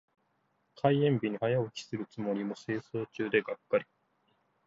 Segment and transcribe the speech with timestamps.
[0.77, 3.85] 開園日に早起きするも清掃中でがっかり。